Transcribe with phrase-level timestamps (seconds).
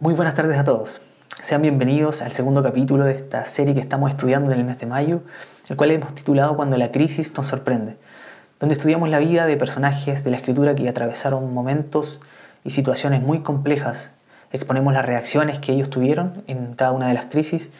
[0.00, 1.02] Muy buenas tardes a todos.
[1.42, 4.86] Sean bienvenidos al segundo capítulo de esta serie que estamos estudiando en el mes de
[4.86, 5.20] mayo,
[5.68, 7.98] el cual hemos titulado Cuando la crisis nos sorprende,
[8.58, 12.22] donde estudiamos la vida de personajes de la escritura que atravesaron momentos
[12.64, 14.12] y situaciones muy complejas.
[14.52, 17.70] Exponemos las reacciones que ellos tuvieron en cada una de las crisis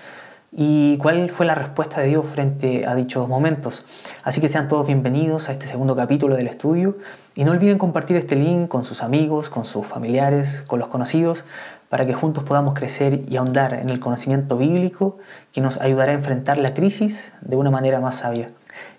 [0.52, 3.87] y cuál fue la respuesta de Dios frente a dichos momentos.
[4.25, 6.98] Así que sean todos bienvenidos a este segundo capítulo del estudio
[7.34, 11.47] y no olviden compartir este link con sus amigos, con sus familiares, con los conocidos,
[11.91, 15.19] para que juntos podamos crecer y ahondar en el conocimiento bíblico
[15.53, 18.47] que nos ayudará a enfrentar la crisis de una manera más sabia.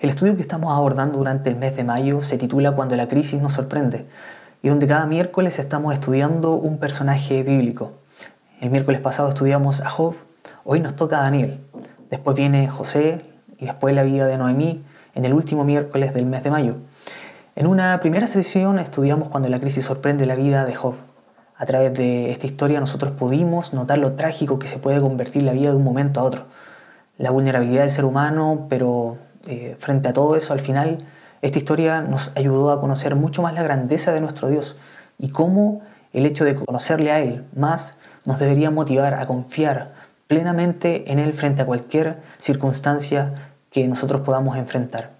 [0.01, 3.41] El estudio que estamos abordando durante el mes de mayo se titula Cuando la crisis
[3.41, 4.05] nos sorprende
[4.61, 7.93] y donde cada miércoles estamos estudiando un personaje bíblico.
[8.59, 10.15] El miércoles pasado estudiamos a Job,
[10.65, 11.59] Hoy nos toca Daniel,
[12.09, 13.21] después viene José
[13.57, 14.83] y después la vida de Noemí
[15.15, 16.75] en el último miércoles del mes de mayo.
[17.55, 20.95] En una primera sesión estudiamos cuando la crisis sorprende la vida de Job.
[21.61, 25.51] A través de esta historia nosotros pudimos notar lo trágico que se puede convertir la
[25.51, 26.45] vida de un momento a otro.
[27.19, 31.05] La vulnerabilidad del ser humano, pero eh, frente a todo eso, al final,
[31.43, 34.75] esta historia nos ayudó a conocer mucho más la grandeza de nuestro Dios
[35.19, 35.81] y cómo
[36.13, 39.93] el hecho de conocerle a Él más nos debería motivar a confiar
[40.25, 43.35] plenamente en Él frente a cualquier circunstancia
[43.69, 45.11] que nosotros podamos enfrentar.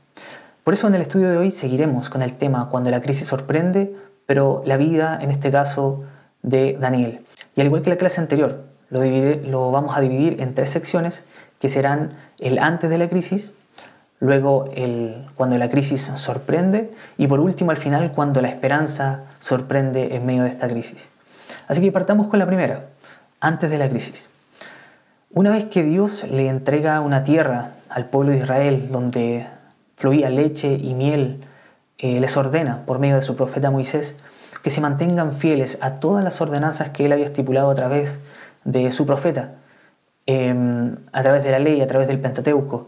[0.63, 3.95] Por eso en el estudio de hoy seguiremos con el tema cuando la crisis sorprende,
[4.25, 6.03] pero la vida, en este caso,
[6.43, 7.25] de Daniel.
[7.55, 9.01] Y al igual que la clase anterior, lo,
[9.47, 11.23] lo vamos a dividir en tres secciones
[11.59, 13.53] que serán el antes de la crisis,
[14.19, 20.15] luego el cuando la crisis sorprende y por último al final cuando la esperanza sorprende
[20.15, 21.09] en medio de esta crisis.
[21.67, 22.87] Así que partamos con la primera,
[23.39, 24.29] antes de la crisis.
[25.33, 29.47] Una vez que Dios le entrega una tierra al pueblo de Israel donde
[29.95, 31.43] fluía leche y miel,
[31.97, 34.17] eh, les ordena por medio de su profeta Moisés
[34.63, 38.19] que se mantengan fieles a todas las ordenanzas que él había estipulado a través
[38.63, 39.55] de su profeta,
[40.25, 42.87] em, a través de la ley, a través del Pentateuco.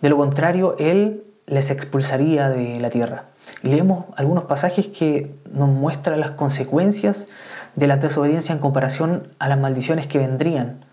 [0.00, 3.26] De lo contrario, él les expulsaría de la tierra.
[3.62, 7.26] Leemos algunos pasajes que nos muestran las consecuencias
[7.76, 10.84] de la desobediencia en comparación a las maldiciones que vendrían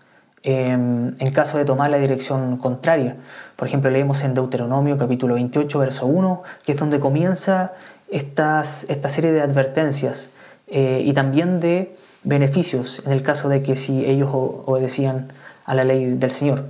[0.44, 3.14] Em, en caso de tomar la dirección contraria.
[3.54, 7.74] Por ejemplo, leemos en Deuteronomio capítulo 28, verso 1, que es donde comienza
[8.12, 10.30] estas, esta serie de advertencias
[10.68, 15.32] eh, y también de beneficios en el caso de que si ellos obedecían
[15.64, 16.66] a la ley del Señor.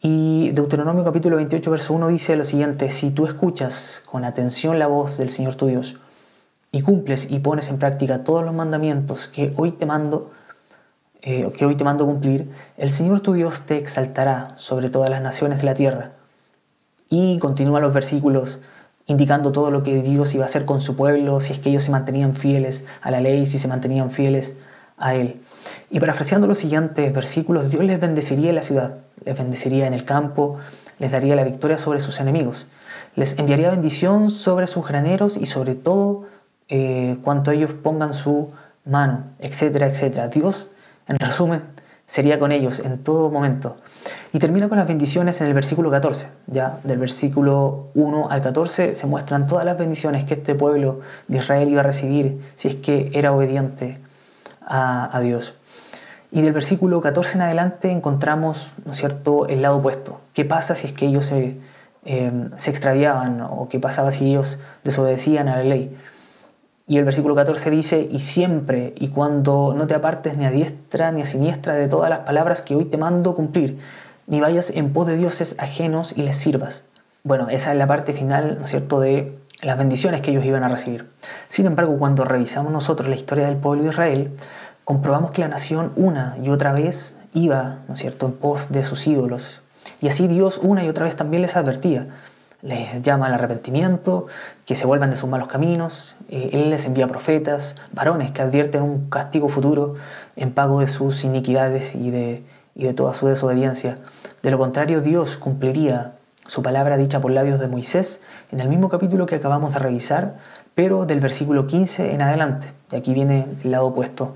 [0.00, 4.86] Y Deuteronomio capítulo 28, verso 1 dice lo siguiente, si tú escuchas con atención la
[4.86, 5.96] voz del Señor tu Dios
[6.72, 10.30] y cumples y pones en práctica todos los mandamientos que hoy te mando,
[11.20, 15.20] eh, que hoy te mando cumplir, el Señor tu Dios te exaltará sobre todas las
[15.20, 16.12] naciones de la tierra.
[17.10, 18.60] Y continúan los versículos
[19.10, 21.82] indicando todo lo que Dios iba a hacer con su pueblo, si es que ellos
[21.82, 24.54] se mantenían fieles a la ley, si se mantenían fieles
[24.98, 25.40] a Él.
[25.90, 30.04] Y parafraseando los siguientes versículos, Dios les bendeciría en la ciudad, les bendeciría en el
[30.04, 30.58] campo,
[31.00, 32.68] les daría la victoria sobre sus enemigos,
[33.16, 36.26] les enviaría bendición sobre sus graneros y sobre todo
[36.68, 38.52] eh, cuanto ellos pongan su
[38.84, 40.28] mano, etcétera, etcétera.
[40.28, 40.68] Dios
[41.08, 41.62] en resumen,
[42.10, 43.76] sería con ellos en todo momento.
[44.32, 46.26] Y termina con las bendiciones en el versículo 14.
[46.48, 51.38] Ya del versículo 1 al 14 se muestran todas las bendiciones que este pueblo de
[51.38, 53.98] Israel iba a recibir si es que era obediente
[54.66, 55.54] a, Dios.
[56.32, 60.20] Y del versículo 14 en adelante encontramos, ¿no cierto?, el lado opuesto.
[60.34, 61.58] ¿Qué pasa si es que ellos se,
[62.06, 65.96] eh, se extraviaban o qué pasaba si ellos desobedecían a la ley?
[66.90, 71.12] Y el versículo 14 dice, y siempre y cuando no te apartes ni a diestra
[71.12, 73.78] ni a siniestra de todas las palabras que hoy te mando cumplir,
[74.26, 76.86] ni vayas en pos de dioses ajenos y les sirvas.
[77.22, 80.68] Bueno, esa es la parte final, ¿no cierto?, de las bendiciones que ellos iban a
[80.68, 81.08] recibir.
[81.46, 84.32] Sin embargo, cuando revisamos nosotros la historia del pueblo de Israel,
[84.82, 89.06] comprobamos que la nación una y otra vez iba, ¿no cierto?, en pos de sus
[89.06, 89.62] ídolos.
[90.00, 92.08] Y así Dios una y otra vez también les advertía,
[92.62, 94.26] les llama al arrepentimiento,
[94.66, 96.16] que se vuelvan de sus malos caminos.
[96.28, 99.94] Eh, él les envía profetas, varones que advierten un castigo futuro
[100.36, 102.42] en pago de sus iniquidades y de,
[102.74, 103.96] y de toda su desobediencia.
[104.42, 106.12] De lo contrario, Dios cumpliría
[106.46, 110.38] su palabra dicha por labios de Moisés en el mismo capítulo que acabamos de revisar,
[110.74, 112.72] pero del versículo 15 en adelante.
[112.90, 114.34] Y aquí viene el lado opuesto.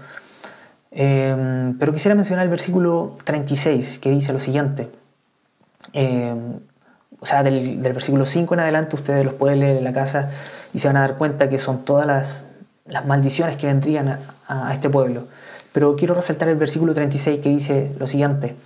[0.90, 4.90] Em, pero quisiera mencionar el versículo 36, que dice lo siguiente.
[5.92, 6.60] Em,
[7.24, 10.28] o sea, del, versículo 5 en adelante ustedes los pueden leer en la casa
[10.74, 12.44] y se van a dar cuenta que son todas las,
[13.06, 15.26] maldiciones que vendrían a, este pueblo.
[15.72, 18.56] Pero quiero resaltar el versículo 36 que dice lo siguiente.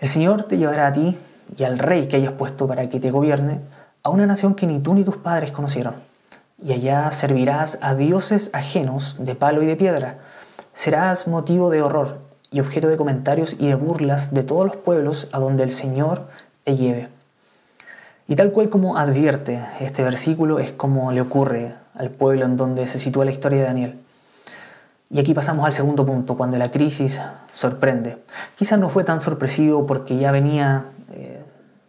[0.00, 1.16] El Señor te llevará a ti
[1.56, 3.60] y al rey que hayas puesto para que te gobierne
[4.02, 5.94] a una nación que ni tú ni tus padres conocieron.
[6.60, 10.18] Y allá servirás a dioses ajenos de palo y de piedra,
[10.72, 12.18] serás motivo de horror
[12.50, 16.26] y objeto de comentarios y de burlas de todos los pueblos a donde el Señor
[16.64, 17.14] te lleve.
[18.26, 22.88] Y tal cual como advierte este versículo es como le ocurre al pueblo en donde
[22.88, 24.00] se sitúa la historia de Daniel.
[25.10, 27.20] Y aquí pasamos al segundo punto, cuando la crisis
[27.52, 28.18] sorprende.
[28.56, 31.42] Quizás no fue tan sorpresivo porque ya venía eh,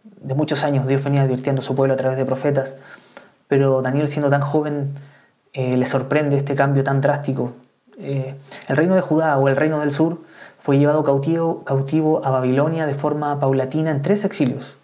[0.04, 2.76] de muchos años, Dios venía advirtiendo a su pueblo a través de profetas,
[3.48, 4.94] pero Daniel siendo tan joven
[5.54, 7.52] eh, le sorprende este cambio tan drástico.
[7.98, 8.34] Eh,
[8.68, 10.20] el reino de Judá o el reino del sur
[10.58, 14.76] fue llevado cautivo, cautivo a Babilonia de forma paulatina en tres exilios.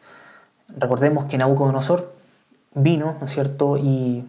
[0.79, 2.13] Recordemos que Nabucodonosor
[2.75, 4.25] vino, ¿no es cierto?, y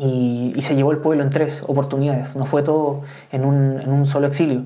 [0.00, 4.64] y, se llevó el pueblo en tres oportunidades, no fue todo en un, solo exilio.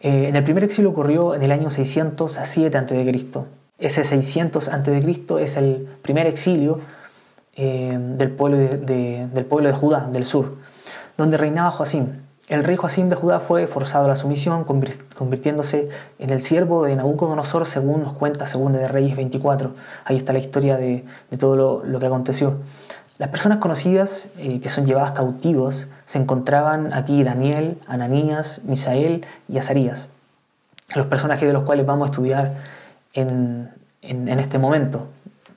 [0.00, 3.24] Eh, en el primer exilio ocurrió en el año 607 a.C.
[3.78, 5.24] Ese 600 a.C.
[5.40, 6.80] es el primer exilio
[7.56, 10.56] eh, del, pueblo de, del pueblo de Judá, del sur,
[11.16, 12.06] donde reinaba Joacim.
[12.50, 15.88] El rey Joacim de Judá fue forzado a la sumisión, convirtiéndose
[16.18, 19.72] en el siervo de Nabucodonosor, según nos cuenta Segunda de Reyes 24.
[20.04, 21.04] Ahí está la historia de,
[21.38, 22.56] todo lo, que aconteció.
[23.18, 29.58] Las personas conocidas eh, que son llevadas cautivos se encontraban aquí Daniel, Ananías, Misael y
[29.58, 30.08] Azarías,
[30.96, 32.56] los personajes de los cuales vamos a estudiar
[33.12, 33.70] en,
[34.02, 35.06] este momento,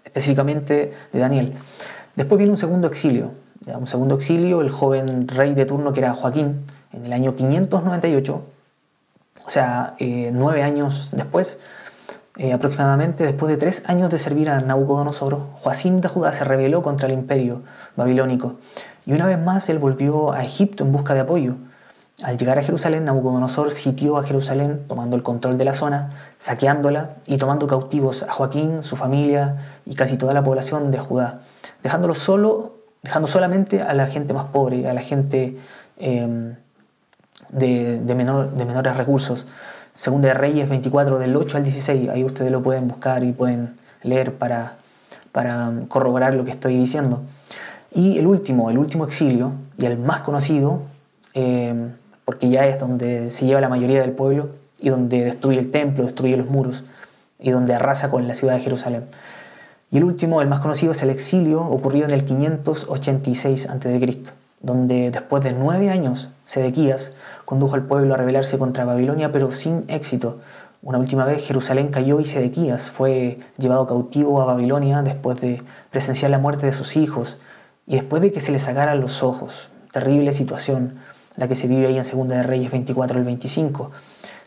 [0.03, 1.55] específicamente de Daniel.
[2.15, 3.31] Después viene un segundo exilio,
[3.65, 8.41] un segundo exilio, el joven rey de turno que era Joaquín, en el año 598,
[9.45, 11.59] o sea, eh, nueve años después,
[12.37, 16.81] eh, aproximadamente después de tres años de servir a Nabucodonosor, Joacim de Judá se rebeló
[16.81, 17.61] contra el imperio
[17.95, 18.55] babilónico
[19.05, 21.55] y una vez más él volvió a Egipto en busca de apoyo.
[22.23, 27.15] Al llegar a Jerusalén, Nabucodonosor sitió a Jerusalén tomando el control de la zona, saqueándola
[27.25, 31.41] y tomando cautivos a Joaquín, su familia y casi toda la población de Judá,
[31.81, 35.57] dejándolo solo, dejando solamente a la gente más pobre, a la gente
[35.97, 36.55] em,
[37.49, 39.47] de, de menores recursos.
[39.93, 43.75] Segunda de Reyes 24 del 8 al 16, ahí ustedes lo pueden buscar y pueden
[44.01, 44.77] leer para,
[45.31, 47.21] para corroborar lo que estoy diciendo.
[47.93, 50.81] Y el último, el último exilio, y el más conocido,
[51.35, 51.91] eh,
[52.25, 54.49] porque ya es donde se lleva la mayoría del pueblo
[54.81, 56.83] y donde destruye el templo, destruye los muros
[57.39, 59.05] y donde arrasa con la ciudad de Jerusalén.
[59.91, 64.17] Y el último, el más conocido, es el exilio ocurrido en el 586 a.C.,
[64.63, 67.15] donde después de nueve años Sedequías
[67.45, 70.39] condujo al pueblo a rebelarse contra Babilonia, pero sin éxito.
[70.81, 75.61] Una última vez Jerusalén cayó y Sedequías fue llevado cautivo a Babilonia después de
[75.91, 77.39] presenciar la muerte de sus hijos
[77.85, 79.69] y después de que se le sacaran los ojos.
[79.91, 80.95] Terrible situación
[81.35, 83.91] la que se vive ahí en Segunda de Reyes 24 al 25.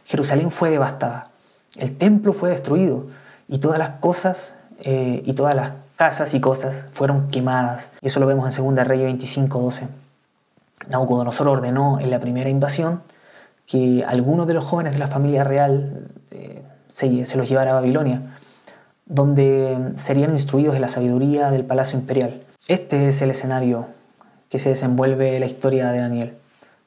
[0.05, 1.31] Jerusalén fue devastada,
[1.77, 3.07] el templo fue destruido
[3.49, 7.91] y todas las cosas eh, y todas las casas y cosas fueron quemadas.
[8.01, 10.06] Y eso lo vemos en Segunda de Reyes 25 12.
[10.89, 13.03] Nabucodonosor ordenó en la primera invasión
[13.67, 18.23] que algunos de los jóvenes de la familia real eh, se, los llevara a Babilonia,
[19.07, 22.43] donde serían instruidos de la sabiduría del palacio imperial.
[22.69, 23.87] Este es el escenario
[24.49, 26.35] que se desenvuelve la historia de Daniel.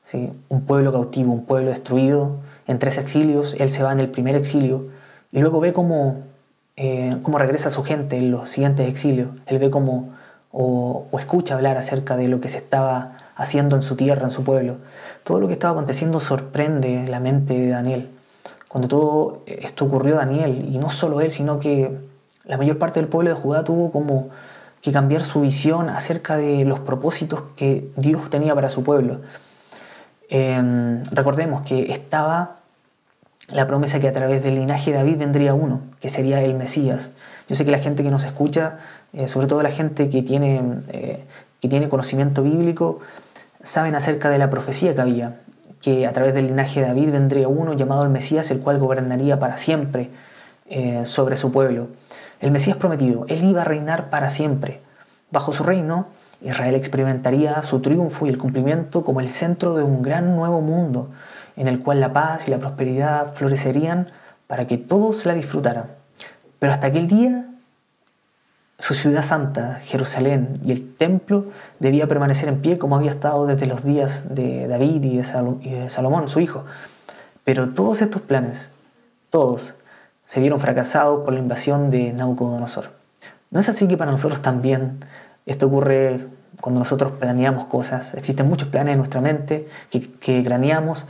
[0.03, 0.31] ¿sí?
[0.47, 2.37] Un pueblo cautivo, un pueblo destruido
[2.67, 4.87] en tres exilios, él se va en el primer exilio
[5.31, 6.21] y luego ve cómo,
[6.77, 9.29] eh, cómo regresa su gente en los siguientes exilios.
[9.45, 10.09] Él ve cómo
[10.51, 14.31] o, o escucha hablar acerca de lo que se estaba haciendo en su tierra, en
[14.31, 14.75] su pueblo.
[15.23, 18.09] Todo lo que estaba aconteciendo sorprende la mente de Daniel.
[18.67, 21.97] Cuando todo esto ocurrió Daniel, y no solo él, sino que
[22.43, 24.29] la mayor parte del pueblo de Judá tuvo como
[24.81, 29.21] que cambiar su visión acerca de los propósitos que Dios tenía para su pueblo.
[30.29, 32.57] Em, recordemos que estaba
[33.51, 37.13] la promesa que a través del linaje de David vendría uno, que sería el Mesías.
[37.47, 38.77] Yo sé que la gente que nos escucha,
[39.13, 41.25] eh, sobre todo la gente que tiene, eh,
[41.59, 42.99] que tiene conocimiento bíblico,
[43.61, 45.41] saben acerca de la profecía que había,
[45.81, 49.39] que a través del linaje de David vendría uno llamado el Mesías, el cual gobernaría
[49.39, 50.09] para siempre
[50.67, 51.87] eh, sobre su pueblo.
[52.39, 54.81] El Mesías prometido, él iba a reinar para siempre.
[55.31, 56.07] Bajo su reino,
[56.41, 61.09] Israel experimentaría su triunfo y el cumplimiento como el centro de un gran nuevo mundo,
[61.55, 64.07] en el cual la paz y la prosperidad florecerían
[64.47, 65.91] para que todos la disfrutaran.
[66.59, 67.48] Pero hasta aquel día
[68.79, 71.45] su ciudad santa, Jerusalén, y el templo
[71.79, 76.29] debía permanecer en pie como había estado desde los días de David y de, Salomón,
[76.29, 76.63] su hijo.
[77.43, 78.71] Pero todos estos planes,
[79.29, 79.75] todos,
[80.23, 82.91] se vieron fracasados por la invasión de Nabucodonosor.
[83.51, 85.03] ¿No es así que para nosotros también
[85.45, 86.25] esto ocurre
[86.61, 88.13] cuando nosotros planeamos cosas?
[88.13, 91.07] Existen muchos planes en nuestra mente que, que craneamos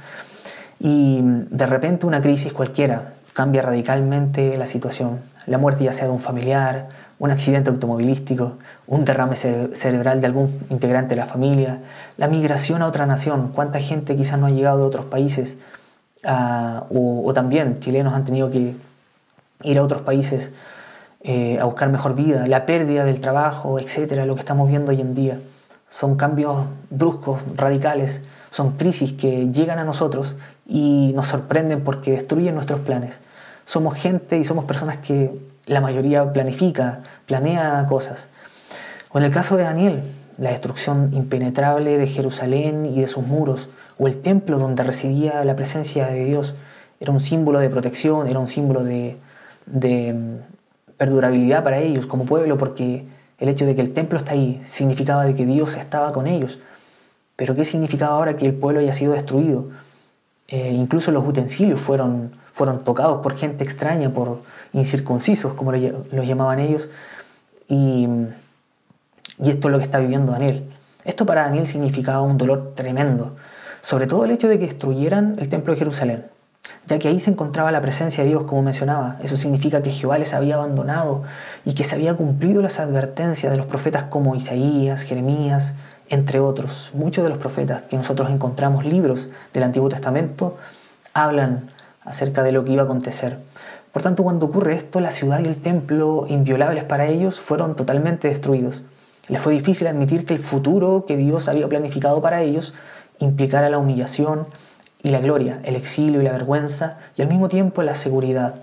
[0.80, 6.14] y de repente una crisis cualquiera cambia radicalmente la situación, la muerte ya sea de
[6.14, 8.54] un familiar, un accidente automovilístico,
[8.88, 11.80] un derrame cerebral de algún integrante de la familia,
[12.18, 15.58] la migración a otra nación, cuánta gente quizás no ha llegado de otros países,
[16.24, 18.74] ah, o, también chilenos han tenido que
[19.64, 20.54] ir a otros países
[21.22, 25.02] eh, a buscar mejor vida, la pérdida del trabajo, etcétera, lo que estamos viendo hoy
[25.02, 25.40] en día.
[25.90, 28.22] Son cambios bruscos, radicales,
[28.52, 33.20] son crisis que llegan a nosotros y nos sorprenden porque destruyen nuestros planes.
[33.66, 38.30] Somos gente y somos personas que la mayoría planifica, planea cosas.
[39.12, 40.02] O en el caso de Daniel,
[40.40, 45.56] la destrucción impenetrable de Jerusalén y de sus muros, o el templo donde residía la
[45.56, 46.56] presencia de Dios,
[47.00, 49.18] era un símbolo de protección, era un símbolo de,
[49.68, 53.06] de mm, perdurabilidad para ellos como pueblo, porque
[53.38, 56.60] el hecho de que el templo está ahí significaba de que Dios estaba con ellos.
[57.36, 59.70] Pero ¿qué significaba ahora que el pueblo haya sido destruido?
[60.48, 64.42] Eh, incluso los utensilios fueron, fueron tocados por gente extraña, por
[64.74, 66.90] incircuncisos, como los llamaban ellos.
[67.68, 68.08] Y,
[69.42, 70.70] y esto es lo que está viviendo Daniel.
[71.06, 73.36] Esto para Daniel significaba un dolor tremendo,
[73.82, 76.26] sobre todo el hecho de que destruyeran el templo de Jerusalén,
[76.88, 79.18] ya que ahí se encontraba la presencia de Dios, como mencionaba.
[79.24, 81.24] Eso significa que Jehová les había abandonado
[81.66, 85.74] y que se había cumplido las advertencias de los profetas como Isaías, Jeremías,
[86.10, 86.92] entre otros.
[86.94, 90.58] Muchos de los profetas que nosotros encontramos libros del Antiguo Testamento
[91.14, 91.72] hablan
[92.10, 93.38] acerca de lo que iba a acontecer.
[93.94, 98.28] Por tanto, cuando ocurre esto, la ciudad y el templo, inviolables para ellos, fueron totalmente
[98.28, 98.82] destruidos.
[99.28, 102.74] Les fue difícil admitir que el futuro que Dios había planificado para ellos
[103.20, 104.48] implicara la humillación
[105.04, 108.56] y la gloria, el exilio y la vergüenza, y al mismo tiempo la seguridad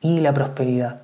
[0.00, 1.00] y la prosperidad.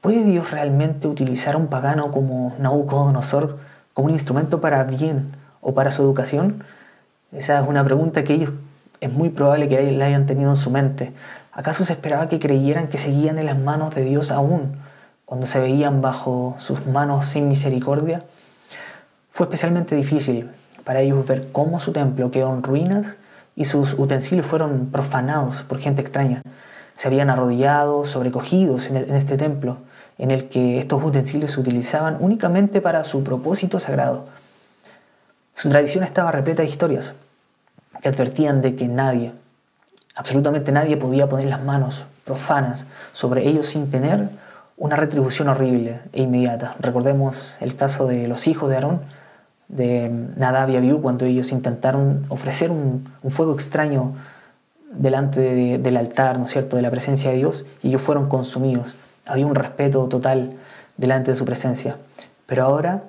[0.00, 3.58] ¿Puede Dios realmente utilizar a un pagano como Nabucodonosor
[3.92, 6.64] como un instrumento para bien o para su educación?
[7.32, 8.52] Esa es una pregunta que ellos
[9.02, 11.12] es muy probable que la hayan tenido en su mente.
[11.50, 14.76] ¿Acaso se esperaba que creyeran que seguían en las manos de Dios aún
[15.24, 18.22] cuando se veían bajo sus manos sin misericordia?
[19.28, 20.52] Fue especialmente difícil
[20.84, 23.16] para ellos ver cómo su templo quedó en ruinas
[23.56, 26.40] y sus utensilios fueron profanados por gente extraña.
[26.94, 29.78] Se habían arrodillado, sobrecogidos en, en este templo
[30.16, 34.26] en el que estos utensilios se utilizaban únicamente para su propósito sagrado.
[35.54, 37.14] Su tradición estaba repleta de historias
[38.02, 39.32] que advertían de que nadie,
[40.14, 44.28] absolutamente nadie podía poner las manos profanas sobre ellos sin tener
[44.76, 46.74] una retribución horrible e inmediata.
[46.80, 49.00] Recordemos el caso de los hijos de Aarón,
[49.68, 54.12] de Nadab y Abiú, cuando ellos intentaron ofrecer un, fuego extraño
[54.90, 58.94] delante del altar, ¿no es cierto?, de la presencia de Dios, y ellos fueron consumidos
[59.26, 60.52] había un respeto total
[60.96, 61.96] delante de su presencia.
[62.46, 63.04] Pero ahora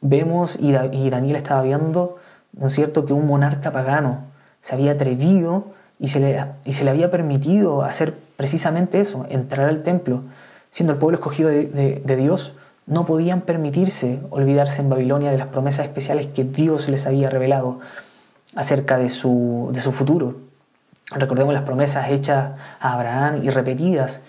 [0.00, 2.16] vemos, y, Daniel estaba viendo,
[2.52, 4.24] ¿no es cierto?, que un monarca pagano
[4.60, 5.66] se había atrevido
[5.98, 10.22] y se, le, y se le había permitido hacer precisamente eso, entrar al templo.
[10.70, 12.54] Siendo el pueblo escogido de, Dios,
[12.86, 17.80] no podían permitirse olvidarse en Babilonia de las promesas especiales que Dios les había revelado
[18.54, 20.38] acerca de su, de su futuro.
[21.12, 24.22] Recordemos las promesas hechas a Abraham y repetidas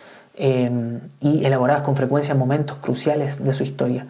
[0.43, 4.07] Em, y elaboradas con frecuencia en momentos cruciales de su historia.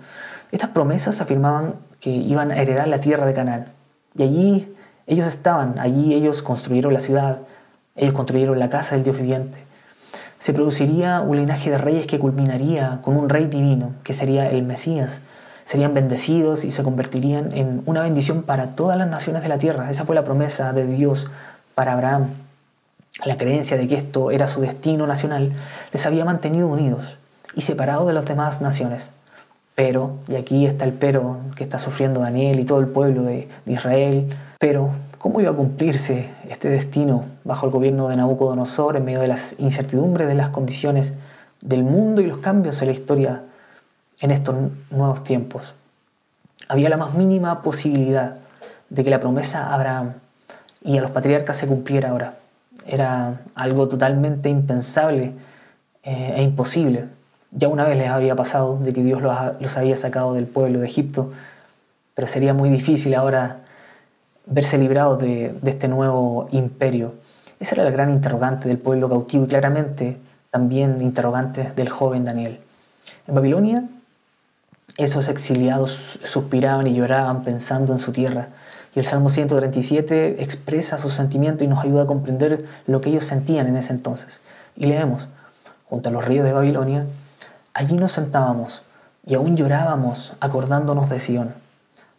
[0.52, 3.66] Estas promesas afirmaban que iban a heredar la tierra de Canaán.
[4.16, 4.76] Y allí
[5.08, 7.40] ellos estaban, allí ellos construyeron la ciudad,
[7.96, 9.60] ellos construyeron la casa del Dios viviente.
[10.40, 14.64] Se produciría un linaje de reyes que culminaría con un rey divino, que sería el
[14.64, 15.22] Mesías.
[15.64, 19.92] Serían bendecidos y se convertirían en una bendición para todas las naciones de la tierra.
[19.92, 21.30] Esa fue la promesa de Dios
[21.76, 22.30] para Abraham
[23.26, 25.54] la creencia de que esto era su destino nacional,
[25.92, 27.18] les había mantenido unidos
[27.56, 29.12] y separados de las demás naciones.
[29.76, 33.48] Pero, y aquí está el pero que está sufriendo Daniel y todo el pueblo de,
[33.66, 39.22] Israel, pero ¿cómo iba a cumplirse este destino bajo el gobierno de Nabucodonosor en medio
[39.22, 41.14] de las incertidumbres de las condiciones
[41.62, 43.44] del mundo y los cambios en la historia
[44.20, 44.56] en estos
[44.90, 45.76] nuevos tiempos?
[46.68, 48.36] Había la más mínima posibilidad
[48.90, 50.14] de que la promesa a Abraham
[50.84, 52.38] y a los patriarcas se cumpliera ahora.
[52.86, 55.34] Era algo totalmente impensable
[56.04, 57.08] eh, e imposible.
[57.52, 60.86] Ya una vez les había pasado de que Dios los, había sacado del pueblo de
[60.86, 61.32] Egipto,
[62.16, 63.60] pero sería muy difícil ahora
[64.46, 67.14] verse librados de, este nuevo imperio.
[67.60, 70.18] Esa era la gran interrogante del pueblo cautivo y claramente
[70.50, 72.60] también interrogante del joven Daniel.
[73.28, 73.84] En Babilonia,
[74.98, 78.50] esos exiliados suspiraban y lloraban pensando en su tierra,
[78.94, 83.26] y el Salmo 137 expresa su sentimiento y nos ayuda a comprender lo que ellos
[83.26, 84.42] sentían en ese entonces.
[84.76, 85.30] Y leemos,
[85.86, 87.06] junto a los ríos de Babilonia,
[87.74, 88.82] allí nos sentábamos
[89.26, 91.54] y aún llorábamos acordándonos de Sión.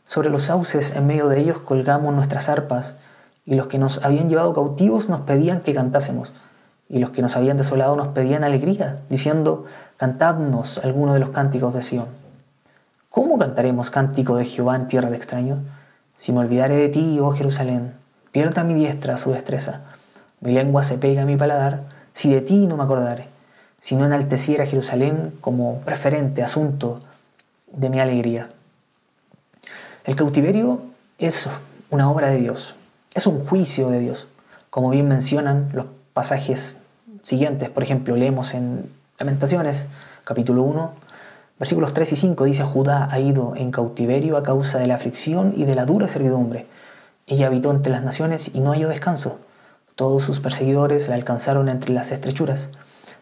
[0.04, 2.97] Sobre los sauces en medio de ellos colgamos nuestras arpas
[3.44, 6.32] y los que nos habían llevado cautivos nos pedían que cantásemos.
[6.88, 9.64] y los que nos habían desolado nos pedían alegría, diciendo,
[9.97, 12.04] cantadnos alguno de los cánticos de Sión.
[13.09, 15.61] ¿Cómo cantaremos cántico de Jehová en tierra de extraños?
[16.16, 17.94] Si me olvidare de ti, oh Jerusalén,
[18.30, 19.80] pierda mi diestra su destreza,
[20.40, 23.28] mi lengua se pega a mi paladar, si de ti no me acordare,
[23.82, 27.00] si no enalteciera Jerusalén como preferente asunto
[27.72, 28.48] de mi alegría.
[30.04, 30.82] El cautiverio
[31.18, 31.50] es
[31.90, 32.76] una obra de Dios,
[33.12, 34.28] es un juicio de Dios,
[34.70, 36.78] como bien mencionan los pasajes
[37.22, 37.70] siguientes.
[37.70, 39.86] Por ejemplo, leemos en Lamentaciones,
[40.22, 40.92] capítulo 1,
[41.58, 45.54] versículos 3 y 5, dice, Judá ha ido en cautiverio a causa de la aflicción
[45.56, 46.66] y de la dura servidumbre.
[47.26, 49.40] Ella habitó entre las naciones y no halló descanso.
[49.96, 52.68] Todos sus perseguidores la alcanzaron entre las estrechuras.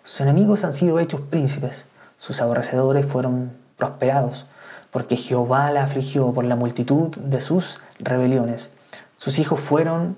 [0.03, 1.85] Sus enemigos han sido hechos príncipes,
[2.17, 4.47] sus aborrecedores fueron prosperados,
[4.91, 8.71] porque Jehová la afligió por la multitud de sus rebeliones.
[9.19, 10.17] Sus hijos fueron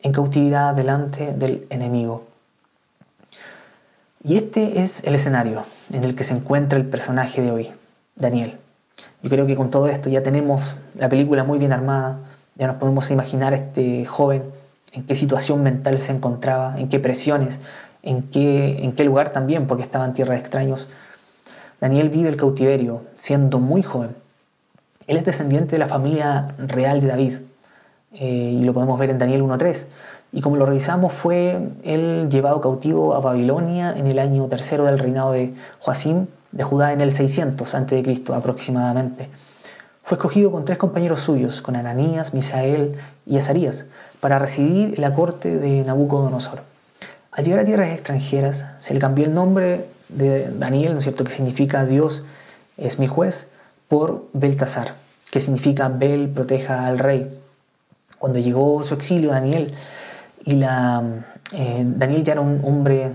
[0.00, 2.24] en cautividad delante del enemigo.
[4.22, 7.72] Y este es el escenario en el que se encuentra el personaje de hoy,
[8.16, 8.58] Daniel.
[9.22, 12.18] Yo creo que con todo esto ya tenemos la película muy bien armada,
[12.56, 14.44] ya nos podemos imaginar a este joven
[14.92, 17.60] en qué situación mental se encontraba, en qué presiones,
[18.02, 20.88] en qué, en qué lugar también, porque estaba en tierra de extraños.
[21.80, 24.14] Daniel vive el cautiverio siendo muy joven.
[25.06, 27.34] Él es descendiente de la familia real de David,
[28.14, 29.86] eh, y lo podemos ver en Daniel 1.3.
[30.32, 34.98] Y como lo revisamos, fue él llevado cautivo a Babilonia en el año tercero del
[34.98, 38.22] reinado de Joacim de Judá en el 600 a.C.
[38.34, 39.28] aproximadamente.
[40.02, 43.86] Fue escogido con tres compañeros suyos, con Ananías, Misael y Azarías,
[44.20, 46.69] para residir en la corte de Nabucodonosor.
[47.32, 51.22] Al llegar a tierras extranjeras, se le cambió el nombre de Daniel, ¿no es cierto?,
[51.24, 52.24] que significa Dios
[52.76, 53.48] es mi juez,
[53.88, 54.94] por Beltasar,
[55.30, 57.28] que significa Bel proteja al rey.
[58.18, 59.74] Cuando llegó su exilio, Daniel
[60.44, 61.02] y la,
[61.52, 63.12] eh, Daniel ya era un hombre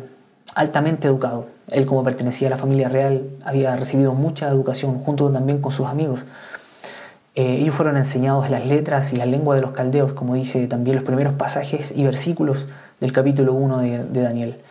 [0.56, 1.48] altamente educado.
[1.68, 5.88] Él, como pertenecía a la familia real, había recibido mucha educación junto también con sus
[5.88, 6.26] amigos.
[7.36, 10.96] Eh, ellos fueron enseñados las letras y la lengua de los caldeos, como dice también
[10.96, 12.68] los primeros pasajes y versículos
[13.00, 14.62] del capítulo 1 de, de Daniel.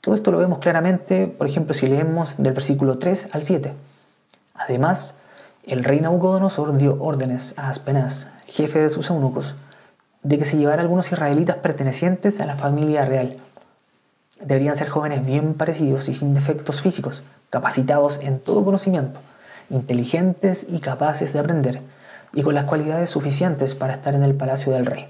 [0.00, 3.72] Todo esto lo vemos claramente, por ejemplo, si leemos del versículo 3 al 7.
[4.54, 5.18] Además,
[5.64, 9.54] el rey Nabucodonosor dio órdenes a Aspenaz, jefe de sus eunucos,
[10.22, 13.36] de que se llevara algunos israelitas pertenecientes a la familia real.
[14.40, 19.20] Deberían ser jóvenes bien parecidos y sin defectos físicos, capacitados en todo conocimiento,
[19.68, 21.82] inteligentes y capaces de aprender,
[22.32, 25.08] y con las cualidades suficientes para estar en el palacio del rey.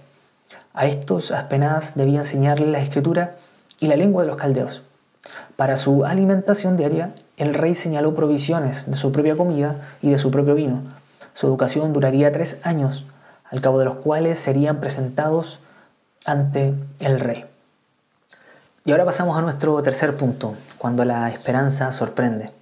[0.78, 3.34] A estos apenas debía enseñarle la escritura
[3.80, 4.84] y la lengua de los caldeos.
[5.56, 10.30] Para su alimentación diaria, el rey señaló provisiones de su propia comida y de su
[10.30, 10.84] propio vino.
[11.34, 13.06] Su educación duraría tres años,
[13.50, 15.58] al cabo de los cuales serían presentados
[16.24, 17.44] ante el rey.
[18.84, 22.52] Y ahora pasamos a nuestro tercer punto, cuando la esperanza sorprende.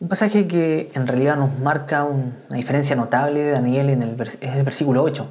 [0.00, 4.62] Un pasaje que en realidad nos marca una diferencia notable de Daniel en el, el
[4.62, 5.28] versículo 8.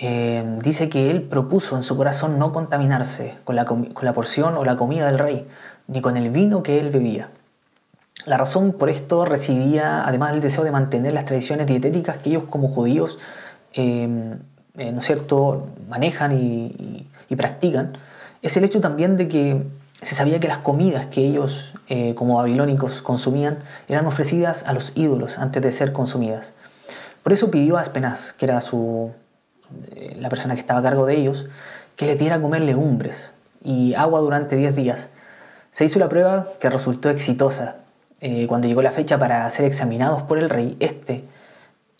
[0.00, 4.56] Eh, dice que él propuso en su corazón no contaminarse con la, con la porción
[4.56, 5.46] o la comida del rey,
[5.88, 7.28] ni con el vino que él bebía.
[8.26, 12.44] La razón por esto residía, además del deseo de mantener las tradiciones dietéticas que ellos
[12.48, 13.18] como judíos
[13.72, 14.40] Em,
[14.76, 17.96] eh, ¿no es cierto?, manejan y, practican,
[18.42, 22.36] es el hecho también de que se sabía que las comidas que ellos eh, como
[22.36, 26.52] babilónicos consumían eran ofrecidas a los ídolos antes de ser consumidas.
[27.22, 29.12] Por eso pidió a Aspenaz, que era su,
[29.92, 31.46] eh, la persona que estaba a cargo de ellos,
[31.96, 35.10] que les diera a comer legumbres y agua durante 10 días.
[35.70, 37.76] Se hizo la prueba que resultó exitosa.
[38.48, 41.24] cuando llegó la fecha para ser examinados por el rey, este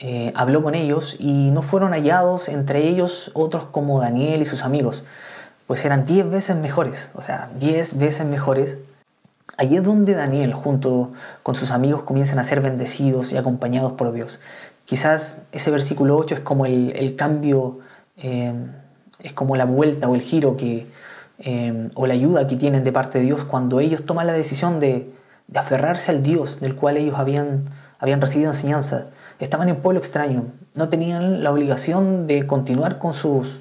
[0.03, 4.65] eh, habló con ellos y no fueron hallados entre ellos otros como Daniel y sus
[4.65, 5.05] amigos,
[5.67, 8.79] pues eran diez veces mejores, o sea, diez veces mejores.
[9.59, 14.11] Allí es donde Daniel junto con sus amigos comienzan a ser bendecidos y acompañados por
[14.13, 14.41] Dios.
[14.91, 17.79] Quizás ese versículo 8 es como el, cambio,
[18.17, 18.53] eh,
[19.21, 20.89] es como la vuelta o el giro que,
[21.39, 24.81] eh, o la ayuda que tienen de parte de Dios cuando ellos toman la decisión
[24.81, 25.15] de,
[25.55, 27.67] aferrarse al Dios del cual ellos habían,
[28.01, 29.07] habían recibido enseñanza
[29.39, 33.61] estaban en pueblo extraño, no tenían la obligación de continuar con sus,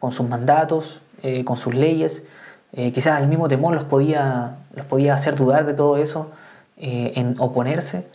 [0.00, 2.26] con sus mandatos, eh, con sus leyes.
[2.74, 6.32] Quizás el mismo temor los podía, los podía hacer dudar de todo eso,
[6.76, 8.08] en oponerse,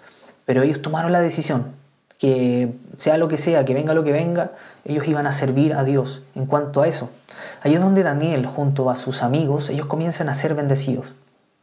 [0.43, 1.81] pero ellos tomaron la decisión
[2.23, 4.51] que sea lo que sea, que venga lo que venga,
[4.85, 7.09] ellos iban a servir a Dios en cuanto a eso.
[7.63, 11.15] Ahí es donde Daniel, junto a sus amigos, ellos comienzan a ser bendecidos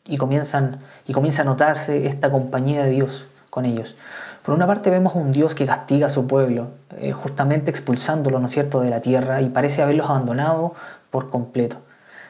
[0.07, 3.96] y comienzan y comienza a notarse esta compañía de Dios con ellos.
[4.44, 6.68] Por una parte vemos un Dios que castiga a su pueblo,
[6.99, 10.75] eh, justamente expulsándolo, ¿no cierto?, de la tierra y parece haberlos abandonado
[11.09, 11.79] por completo.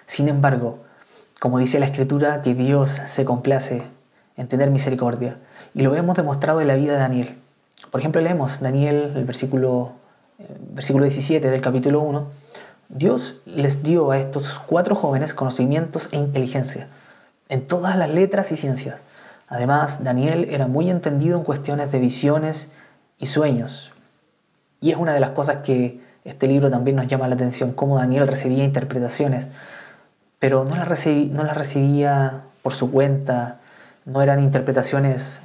[0.06, 0.78] Sin embargo,
[1.40, 3.82] como dice la escritura, que Dios se complace
[4.36, 5.38] en tener misericordia.
[5.74, 7.40] Y lo vemos demostrado en la vida de Daniel.
[7.90, 9.92] Por ejemplo, leemos Daniel, el versículo,
[10.38, 12.28] eh, versículo 17 del capítulo 1.
[12.88, 16.88] Dios les dio a estos cuatro jóvenes conocimientos e inteligencia
[17.48, 19.00] en todas las letras y ciencias.
[19.48, 22.70] Además, Daniel era muy entendido en cuestiones de visiones
[23.18, 23.92] y sueños.
[24.80, 27.96] Y es una de las cosas que este libro también nos llama la atención, cómo
[27.96, 29.48] Daniel recibía interpretaciones
[30.40, 33.60] pero no las, no recibía por su cuenta,
[34.06, 35.38] no eran interpretaciones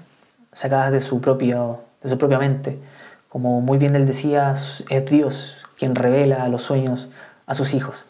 [0.53, 2.79] sacadas de su, propio, de su propia mente.
[3.29, 7.09] Como muy bien él decía, es Dios quien revela los sueños
[7.45, 8.05] a sus hijos.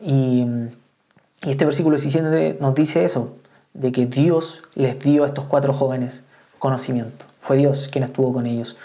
[0.00, 0.44] Y,
[1.42, 3.36] y este versículo 17 nos dice eso,
[3.74, 6.24] de que Dios les dio a estos cuatro jóvenes
[6.58, 7.26] conocimiento.
[7.40, 8.76] Fue Dios quien estuvo con ellos.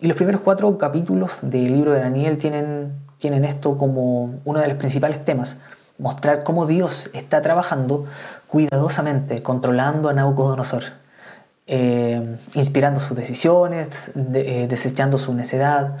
[0.00, 4.66] Y los primeros cuatro capítulos del libro de Daniel tienen, tienen esto como uno de
[4.66, 5.60] los principales temas
[5.98, 8.06] mostrar cómo Dios está trabajando
[8.48, 10.84] cuidadosamente, controlando a Nabucodonosor,
[11.66, 15.96] eh, inspirando sus decisiones, eh, desechando su necedad,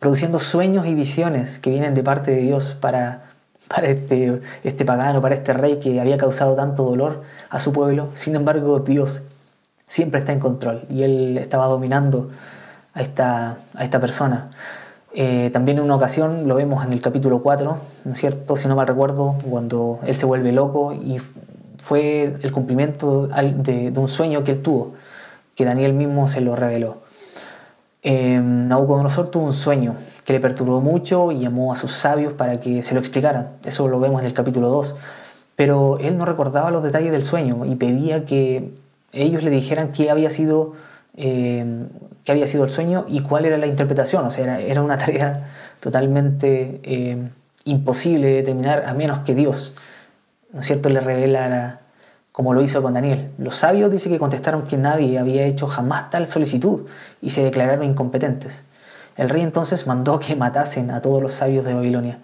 [0.00, 3.30] produciendo sueños y visiones que vienen de parte de Dios para,
[3.82, 8.10] este, este pagano, para este rey que había causado tanto dolor a su pueblo.
[8.14, 9.22] Sin embargo, Dios
[9.86, 12.30] siempre está en control y él estaba dominando
[12.92, 14.50] a esta, a esta persona.
[15.16, 18.56] Eh, también en una ocasión lo vemos en el capítulo 4, ¿no es cierto?
[18.56, 21.20] Si no mal recuerdo, cuando él se vuelve loco y
[21.78, 24.94] fue el cumplimiento de, un sueño que él tuvo,
[25.54, 27.02] que Daniel mismo se lo reveló.
[28.02, 32.60] Eh, Nabucodonosor tuvo un sueño que le perturbó mucho y llamó a sus sabios para
[32.60, 33.50] que se lo explicaran.
[33.64, 34.94] Eso lo vemos en el capítulo 2.
[35.56, 38.72] Pero él no recordaba los detalles del sueño y pedía que
[39.12, 40.74] ellos le dijeran qué había sido
[41.16, 41.64] eh,
[42.24, 44.26] qué había sido el sueño y cuál era la interpretación.
[44.26, 45.48] O sea, era, una tarea
[45.80, 47.28] totalmente eh,
[47.64, 49.74] imposible de determinar a menos que Dios,
[50.54, 51.80] ¿no es cierto?, le revelara
[52.32, 53.30] como lo hizo con Daniel.
[53.38, 56.86] Los sabios dice que contestaron que nadie había hecho jamás tal solicitud
[57.20, 58.64] y se declararon incompetentes.
[59.16, 62.18] El rey entonces mandó que matasen a todos los sabios de Babilonia.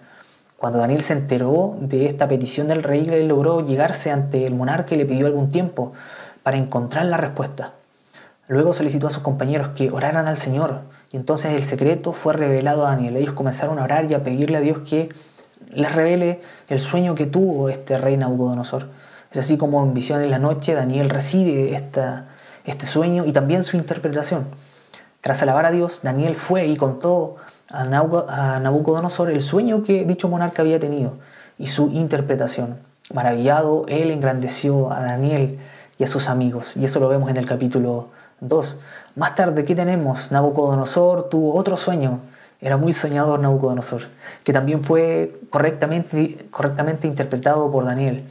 [0.57, 4.95] Cuando Daniel se enteró de esta petición del rey, él logró llegarse ante el monarca
[4.95, 5.93] y le pidió algún tiempo
[6.43, 7.73] para encontrar la respuesta.
[8.47, 12.85] Luego solicitó a sus compañeros que oraran al Señor y entonces el secreto fue revelado
[12.85, 13.15] a Daniel.
[13.15, 15.07] Ellos comenzaron a orar y a pedirle a Dios que
[15.71, 18.87] les revele el sueño que tuvo este rey Nabucodonosor.
[19.31, 22.27] Es así como en visión en la noche Daniel recibe esta,
[22.65, 24.47] este sueño y también su interpretación.
[25.21, 27.37] Tras alabar a Dios, Daniel fue y contó
[27.69, 27.85] a
[28.59, 31.13] Nabucodonosor el sueño que dicho monarca había tenido
[31.57, 32.77] y su interpretación.
[33.13, 35.59] Maravillado, él engrandeció a Daniel
[35.97, 36.75] y a sus amigos.
[36.75, 38.79] Y eso lo vemos en el capítulo 2.
[39.15, 40.31] Más tarde, ¿qué tenemos?
[40.31, 42.19] Nabucodonosor tuvo otro sueño.
[42.61, 44.03] Era muy soñador Nabucodonosor,
[44.43, 48.23] que también fue correctamente, interpretado por Daniel.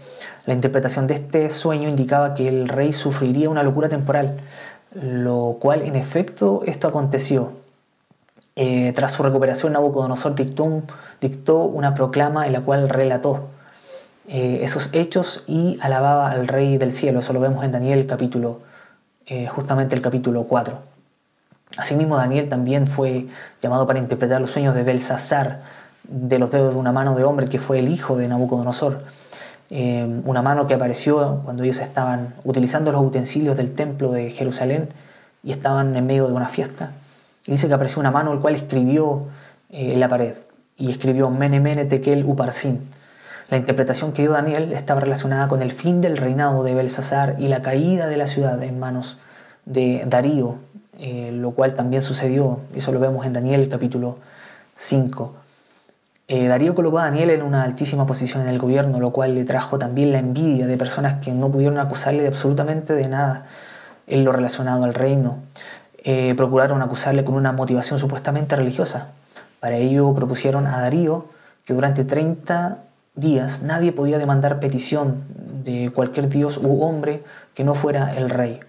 [0.46, 4.38] La interpretación de este sueño indicaba que el rey sufriría una locura temporal,
[4.94, 7.50] lo cual en efecto esto aconteció.
[8.54, 10.82] Eh, tras su recuperación, Nabucodonosor dictó,
[11.20, 13.48] dictó, una proclama en la cual relató
[14.28, 17.18] eh, esos hechos y alababa al rey del cielo.
[17.18, 18.60] Eso lo vemos en Daniel capítulo
[19.26, 20.89] eh, justamente el capítulo 4.
[21.76, 23.28] Asimismo, Daniel también fue
[23.62, 25.62] llamado para interpretar los sueños de Belsasar,
[26.04, 29.04] de los dedos de una mano de hombre que fue el hijo de Nabucodonosor.
[29.70, 34.88] Eh, una mano que apareció cuando ellos estaban utilizando los utensilios del templo de Jerusalén
[35.44, 36.90] y estaban en medio de una fiesta.
[37.46, 39.28] Y dice que apareció una mano el cual escribió
[39.70, 40.35] eh, en la pared
[40.76, 42.80] y escribió Mene Tekel Uparsin
[43.50, 47.48] la interpretación que dio Daniel estaba relacionada con el fin del reinado de Belsasar y
[47.48, 49.18] la caída de la ciudad en manos
[49.66, 50.59] de Darío,
[51.02, 54.18] eh, lo cual también sucedió, eso lo vemos en Daniel capítulo
[54.76, 55.34] 5.
[56.28, 59.46] Eh, Darío colocó a Daniel en una altísima posición en el gobierno, lo cual le
[59.46, 63.46] trajo también la envidia de personas que no pudieron acusarle de absolutamente de nada
[64.06, 65.38] en lo relacionado al reino.
[66.04, 69.12] Eh, procuraron acusarle con una motivación supuestamente religiosa.
[69.58, 71.28] Para ello propusieron a Darío
[71.64, 72.78] que durante 30
[73.14, 75.24] días nadie podía demandar petición
[75.64, 78.60] de cualquier dios u hombre que no fuera el rey.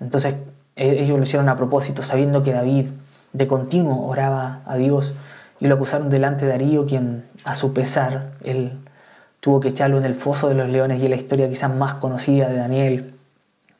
[0.00, 0.36] Entonces
[0.76, 2.86] ellos lo hicieron a propósito, sabiendo que David
[3.32, 5.14] de continuo oraba a Dios
[5.58, 8.78] y lo acusaron delante de Darío, quien a su pesar, él
[9.40, 11.94] tuvo que echarlo en el foso de los leones y en la historia quizás más
[11.94, 13.14] conocida de Daniel,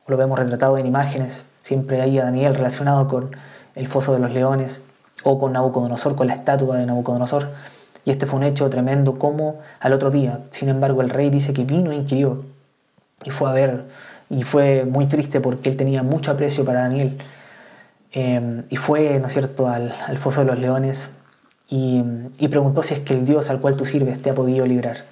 [0.09, 3.31] lo vemos retratado en imágenes, siempre ahí a Daniel relacionado con
[3.75, 4.83] el foso de los leones
[5.23, 7.51] o con Nabucodonosor, con la estatua de Nabucodonosor.
[8.05, 11.53] Y este fue un hecho tremendo como al otro día, sin embargo, el rey dice
[11.53, 12.45] que vino e inquirió
[13.25, 13.85] y fue a ver
[14.31, 17.19] y fue muy triste porque él tenía mucho aprecio para Daniel.
[18.13, 21.11] Em, y fue, ¿no es cierto?, al, foso de los leones
[21.69, 22.03] y,
[22.49, 25.05] preguntó si es que el Dios al cual tú sirves te ha podido librar.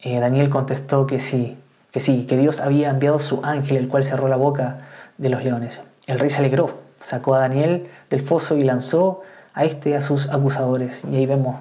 [0.00, 1.56] Eh, Daniel contestó que sí,
[1.90, 4.80] que sí, que Dios había enviado su ángel, el cual cerró la boca
[5.16, 5.80] de los leones.
[6.06, 9.22] El rey se alegró, sacó a Daniel del foso y lanzó
[9.54, 11.04] a este a sus acusadores.
[11.10, 11.56] Y ahí vemos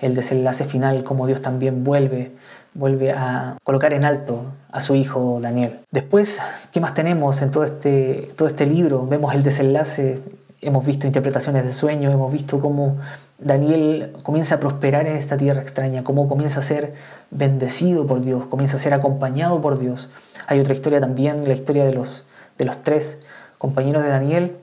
[0.00, 2.32] el desenlace final, como Dios también vuelve,
[2.74, 5.80] vuelve a colocar en alto a su hijo Daniel.
[5.90, 6.40] Después,
[6.72, 9.06] ¿qué más tenemos en todo este, todo este libro?
[9.06, 10.20] Vemos el desenlace,
[10.60, 12.98] hemos visto interpretaciones de sueños, hemos visto cómo
[13.38, 16.94] Daniel comienza a prosperar en esta tierra extraña, cómo comienza a ser
[17.30, 20.10] bendecido por Dios, comienza a ser acompañado por Dios.
[20.46, 22.24] Hay otra historia también, la historia de los,
[22.58, 23.18] de los tres
[23.58, 24.56] compañeros de Daniel.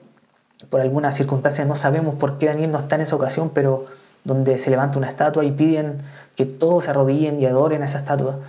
[0.69, 3.87] Por algunas circunstancias no sabemos por qué Daniel no está en esa ocasión, pero
[4.23, 5.97] donde se levanta una estatua y piden
[6.35, 8.39] que todos se arrodillen y adoren a esa estatua.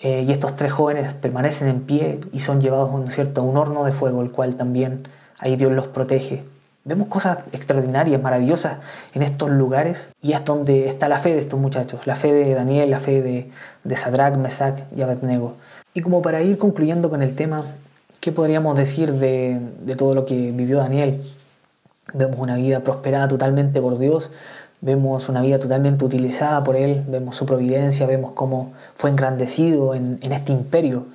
[0.00, 3.40] Eh, y estos tres jóvenes permanecen en pie y son llevados cierto?
[3.40, 6.44] a un horno de fuego, el cual también ahí Dios los protege.
[6.86, 8.76] Vemos cosas extraordinarias, maravillosas
[9.14, 12.54] en estos lugares y es donde está la fe de estos muchachos, la fe de
[12.54, 13.50] Daniel, la fe de,
[13.84, 15.54] de Sadrach, Mesach y Abednego.
[15.94, 17.64] Y como para ir concluyendo con el tema,
[18.20, 21.22] ¿qué podríamos decir de, de todo lo que vivió Daniel?
[22.12, 24.30] Vemos una vida prosperada totalmente por Dios,
[24.80, 30.18] vemos una vida totalmente utilizada por Él, vemos su providencia, vemos cómo fue engrandecido en,
[30.20, 31.06] en este imperio,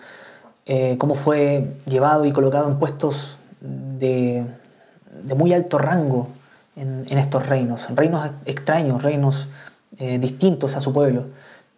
[0.65, 4.45] eh, cómo fue llevado y colocado en puestos de,
[5.23, 6.27] de muy alto rango
[6.75, 9.47] en, en, estos reinos, reinos extraños, reinos
[9.97, 11.25] eh, distintos a su pueblo,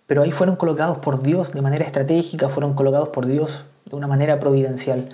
[0.08, 4.08] pero ahí fueron colocados por Dios de manera estratégica, fueron colocados por Dios de una
[4.08, 5.10] manera providencial.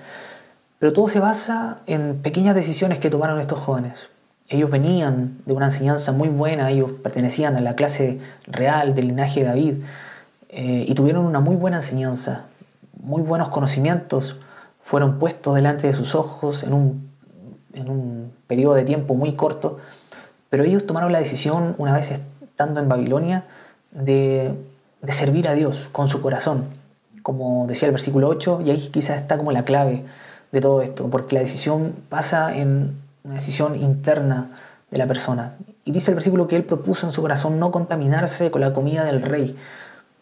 [0.80, 4.10] Pero todo se basa en pequeñas decisiones que tomaron estos jóvenes.
[4.50, 9.42] Ellos venían de una enseñanza muy buena, ellos pertenecían a la clase real del linaje
[9.42, 9.74] de David
[10.50, 12.46] eh, y tuvieron una muy buena enseñanza,
[13.02, 14.40] muy buenos conocimientos,
[14.82, 17.10] fueron puestos delante de sus ojos en un,
[17.74, 19.80] en un periodo de tiempo muy corto,
[20.50, 23.44] pero ellos tomaron la decisión, una vez estando en Babilonia,
[23.92, 24.54] de,
[25.02, 26.66] de servir a Dios con su corazón,
[27.22, 30.06] como decía el versículo 8, y ahí quizás está como la clave
[30.54, 32.96] de todo esto, porque la decisión pasa en
[33.28, 34.52] una decisión interna
[34.90, 35.58] de la persona.
[35.84, 39.04] Y dice el versículo que él propuso en su corazón no contaminarse con la comida
[39.04, 39.56] del rey,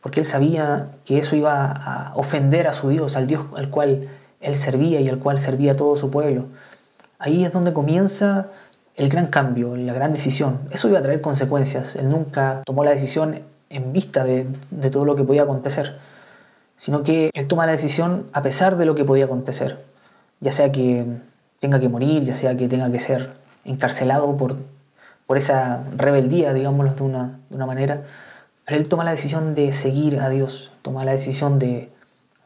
[0.02, 4.10] porque él sabía que eso iba a ofender a su Dios, al Dios al cual
[4.42, 6.48] él servía y al cual servía todo su pueblo.
[7.20, 8.48] Ahí es donde comienza
[8.96, 10.62] el gran cambio, la gran decisión.
[10.72, 11.96] Eso iba a traer consecuencias.
[11.96, 14.48] Él nunca tomó la decisión en vista de,
[14.92, 15.98] todo lo que podía acontecer,
[16.76, 19.84] sino que él toma la decisión a pesar de lo que podía acontecer,
[20.40, 21.06] ya sea que
[21.60, 24.58] tenga que morir, ya sea que tenga que ser encarcelado por,
[25.28, 28.04] por esa rebeldía, digámoslo de una, de una manera.
[28.66, 31.92] Pero él toma la decisión de seguir a Dios, toma la decisión de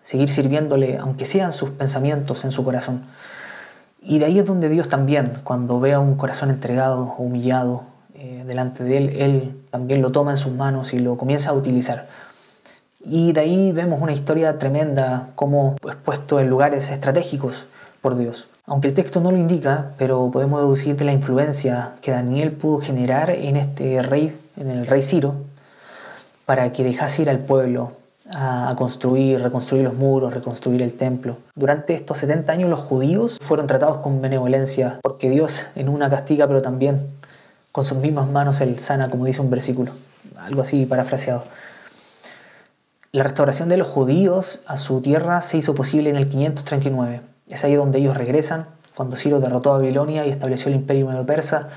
[0.02, 3.04] seguir sirviéndole, aunque sean sus pensamientos en su corazón.
[4.02, 7.84] Y de ahí es donde Dios también, cuando ve a un corazón entregado, humillado
[8.16, 11.54] eh, delante de Él, Él también lo toma en sus manos y lo comienza a
[11.54, 12.08] utilizar.
[13.02, 17.68] Y de ahí vemos una historia tremenda, como es puesto en lugares estratégicos
[18.02, 18.49] por Dios.
[18.70, 22.80] Aunque el texto no lo indica, pero podemos deducir de la influencia que Daniel pudo
[22.82, 25.34] generar en este rey, en el rey Ciro,
[26.46, 27.94] para que dejase ir al pueblo
[28.32, 31.38] a, construir, reconstruir los muros, reconstruir el templo.
[31.56, 36.48] Durante estos 70 años los judíos fueron tratados con benevolencia, porque Dios en una castiga,
[36.48, 37.08] pero también
[37.72, 39.94] con sus mismas manos él sana, como dice un versículo,
[40.38, 41.44] algo así parafraseado.
[43.12, 47.64] La restauración de los judíos a su tierra se hizo posible en el 539 es
[47.64, 51.70] ahí donde ellos regresan, cuando Ciro derrotó a Babilonia y estableció el imperio medo-persa,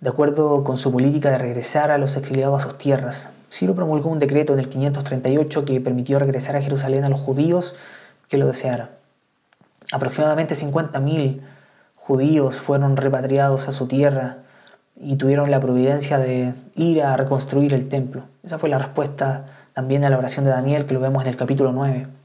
[0.00, 3.30] de acuerdo con su política de regresar a los exiliados a sus tierras.
[3.50, 7.74] Ciro promulgó un decreto en el 538 que permitió regresar a Jerusalén a los judíos
[8.28, 8.90] que lo desearan.
[9.92, 11.40] Aproximadamente 50.000
[11.94, 14.38] judíos fueron repatriados a su tierra
[14.96, 18.24] y tuvieron la providencia de ir a reconstruir el templo.
[18.42, 21.36] Esa fue la respuesta también a la oración de Daniel que lo vemos en el
[21.36, 22.21] capítulo 9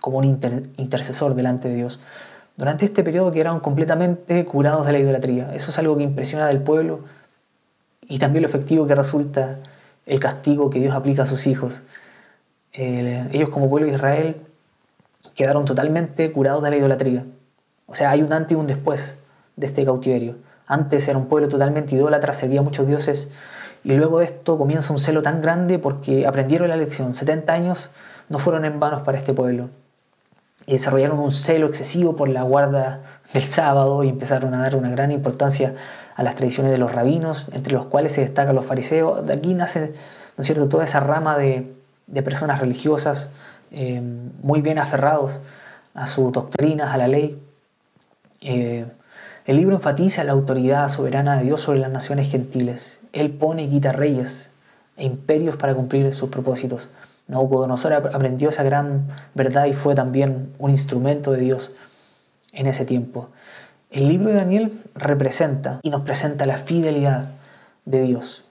[0.00, 2.00] como un intercesor delante de Dios.
[2.56, 5.54] Durante este periodo quedaron completamente curados de la idolatría.
[5.54, 7.00] Eso es algo que impresiona del pueblo
[8.08, 9.60] y también lo efectivo que resulta
[10.04, 11.84] el castigo que Dios aplica a sus hijos.
[12.72, 14.36] ellos como pueblo de Israel
[15.34, 17.24] quedaron totalmente curados de la idolatría.
[17.86, 19.18] O sea, hay un antes y un después
[19.56, 20.36] de este cautiverio.
[20.66, 23.28] Antes era un pueblo totalmente idólatra, servía a muchos dioses,
[23.82, 27.14] y luego de esto comienza un celo tan grande porque aprendieron la lección.
[27.14, 27.90] 70 años
[28.28, 29.70] no fueron en vanos para este pueblo
[30.74, 33.00] desarrollaron un celo excesivo por la guarda
[33.32, 35.74] del sábado y empezaron a dar una gran importancia
[36.14, 39.26] a las tradiciones de los rabinos, entre los cuales se destacan los fariseos.
[39.26, 39.92] De aquí nace,
[40.36, 41.72] ¿no es cierto?, toda esa rama de,
[42.06, 43.30] de personas religiosas
[43.72, 44.02] eh,
[44.42, 45.40] muy bien aferrados
[45.94, 47.40] a sus doctrinas, a la ley.
[48.40, 48.86] Eh,
[49.46, 53.00] el libro enfatiza la autoridad soberana de Dios sobre las naciones gentiles.
[53.12, 54.50] Él pone y quita reyes
[54.96, 56.90] e imperios para cumplir sus propósitos.
[57.30, 61.72] Nabucodonosor aprendió esa gran verdad y fue también un instrumento de Dios
[62.52, 63.28] en ese tiempo.
[63.90, 67.30] El libro de Daniel representa y nos presenta la fidelidad
[67.84, 68.44] de Dios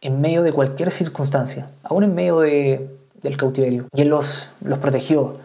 [0.00, 3.88] en medio de cualquier circunstancia, aún en medio del cautiverio.
[3.92, 5.38] Y Él los, los protegió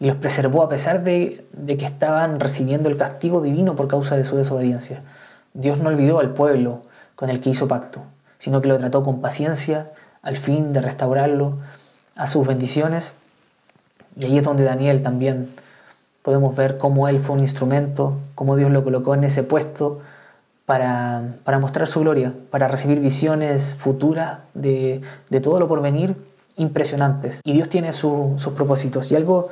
[0.00, 4.16] y los preservó a pesar de, de que estaban recibiendo el castigo divino por causa
[4.16, 5.02] de su desobediencia.
[5.54, 6.82] Dios no olvidó al pueblo
[7.14, 8.02] con el que hizo pacto,
[8.38, 9.92] sino que lo trató con paciencia
[10.22, 11.58] al fin de restaurarlo
[12.20, 13.14] a sus bendiciones.
[14.14, 15.48] Y ahí es donde Daniel también
[16.22, 20.00] podemos ver cómo él fue un instrumento, cómo Dios lo colocó en ese puesto
[20.66, 21.22] para,
[21.60, 25.00] mostrar su gloria, para recibir visiones futuras de,
[25.42, 26.14] todo lo por venir
[26.58, 27.40] impresionantes.
[27.42, 29.10] Y Dios tiene sus propósitos.
[29.10, 29.48] Y algo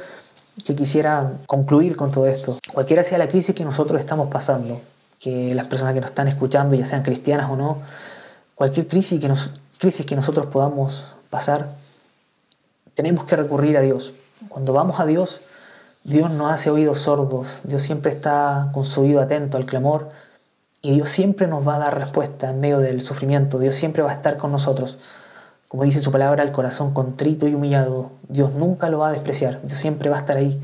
[0.62, 4.82] que quisiera concluir con todo esto, cualquiera sea la crisis que nosotros estamos pasando,
[5.18, 7.78] que las personas que nos están escuchando, ya sean cristianas o no,
[8.54, 11.77] cualquier crisis que, nos, crisis que nosotros podamos pasar,
[12.98, 14.12] tenemos que recurrir a Dios.
[14.48, 15.40] Cuando vamos a Dios,
[16.02, 20.08] Dios no hace oídos sordos, Dios siempre está con su oído atento al clamor
[20.82, 24.10] y Dios siempre nos va a dar respuesta en medio del sufrimiento, Dios siempre va
[24.10, 24.98] a estar con nosotros.
[25.68, 29.60] Como dice su palabra, el corazón contrito y humillado, Dios nunca lo va a despreciar,
[29.62, 30.60] Dios siempre va a estar ahí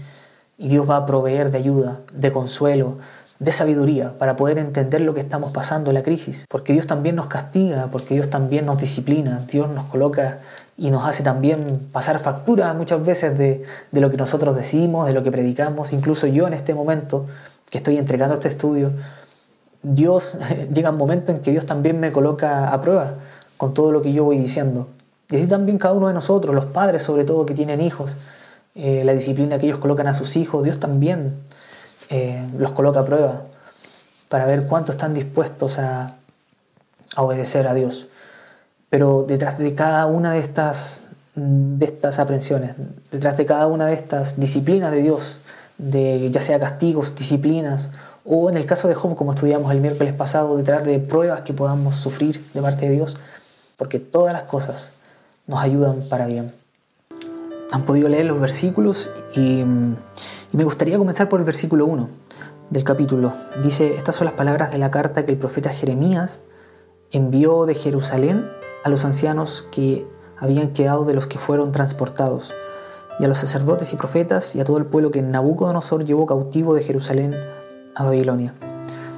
[0.59, 2.99] y Dios va a proveer de ayuda, de consuelo,
[3.39, 6.45] de sabiduría para poder entender lo que estamos pasando la crisis.
[6.49, 10.41] Porque Dios también nos castiga, porque Dios también nos disciplina, Dios nos coloca
[10.77, 15.23] y nos hace también pasar factura muchas veces de, lo que nosotros decimos, de lo
[15.23, 15.93] que predicamos.
[15.93, 17.27] Incluso yo en este momento
[17.71, 18.91] que estoy entregando este estudio,
[19.83, 20.39] Dios
[20.75, 23.15] llega un momento en que Dios también me coloca a prueba
[23.57, 24.89] con todo lo que yo voy diciendo.
[25.31, 28.17] Y así también cada uno de nosotros, los padres sobre todo que tienen hijos,
[28.75, 31.37] eh, la disciplina que ellos colocan a sus hijos, Dios también
[32.11, 33.43] eh, los coloca a prueba
[34.29, 36.17] para ver cuánto están dispuestos a,
[37.17, 38.09] obedecer a Dios.
[38.91, 42.75] Pero detrás de cada una de estas, de estas aprensiones,
[43.13, 45.41] detrás de cada una de estas disciplinas de Dios,
[45.79, 47.91] de ya sea castigos, disciplinas,
[48.25, 51.53] o en el caso de Job, como estudiamos el miércoles pasado, detrás de pruebas que
[51.53, 53.17] podamos sufrir de parte de Dios,
[53.77, 54.93] porque todas las cosas
[55.47, 56.53] nos ayudan para bien.
[57.71, 59.65] Han podido leer los versículos y
[60.55, 62.09] y me gustaría comenzar por el versículo 1
[62.71, 63.33] del capítulo.
[63.61, 66.43] Dice, estas son las palabras de la carta que el profeta Jeremías
[67.11, 68.49] envió de Jerusalén
[68.85, 70.07] a los ancianos que
[70.39, 72.55] habían quedado de los que fueron transportados,
[73.19, 76.73] y a los sacerdotes y profetas y a todo el pueblo que Nabucodonosor llevó cautivo
[76.73, 77.35] de Jerusalén
[77.97, 78.55] a Babilonia.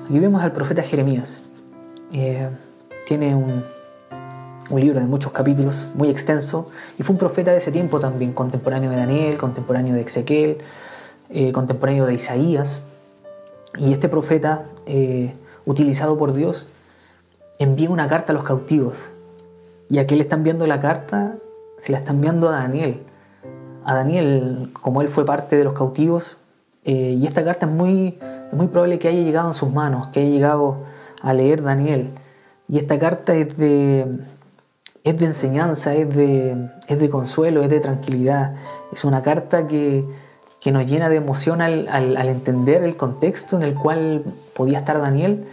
[0.09, 1.43] Aquí vemos al profeta Jeremías.
[2.13, 2.49] Eh,
[3.05, 3.63] tiene un,
[4.71, 8.33] un libro de muchos capítulos, muy extenso, y fue un profeta de ese tiempo también,
[8.33, 10.63] contemporáneo de Daniel, contemporáneo de Ezequiel,
[11.31, 12.83] eh, contemporáneo de Isaías.
[13.79, 15.35] Y este profeta, eh,
[15.65, 16.69] utilizado por Dios,
[17.59, 19.13] envía una carta a los cautivos.
[19.89, 21.37] Y a qué le están enviando la carta,
[21.79, 23.03] se la están enviando a Daniel.
[23.85, 26.39] A Daniel, como él fue parte de los cautivos,
[26.85, 28.19] eh, y esta carta es muy,
[28.53, 30.85] muy probable que haya llegado en sus manos, que haya llegado
[31.21, 32.13] a leer Daniel.
[32.69, 34.21] Y esta carta es de,
[35.05, 38.55] es de enseñanza, es de, es de consuelo, es de tranquilidad.
[38.93, 40.05] Es una carta que,
[40.67, 45.47] que nos llena de emoción al, entender el contexto en el cual podía estar Daniel.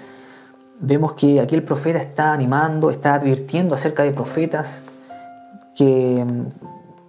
[0.80, 4.82] Vemos que aquí el profeta está animando, está advirtiendo acerca de profetas
[5.78, 6.26] que,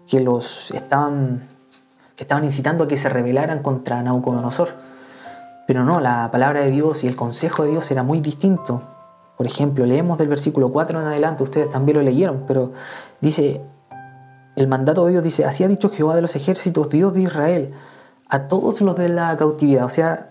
[0.07, 1.49] que los estaban,
[2.15, 4.69] que estaban incitando a que se rebelaran contra Nabucodonosor.
[5.67, 8.83] Pero no, la palabra de Dios y el consejo de Dios era muy distinto.
[9.39, 12.73] Por ejemplo, leemos del versículo 4 en adelante, ustedes también lo leyeron, pero
[13.23, 13.63] dice,
[14.57, 17.75] el mandato de Dios dice, así ha dicho Jehová de los ejércitos, Dios de Israel,
[18.29, 19.85] a todos los de la cautividad.
[19.85, 20.31] O sea,